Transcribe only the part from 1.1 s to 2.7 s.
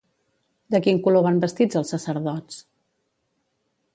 van vestits els sacerdots?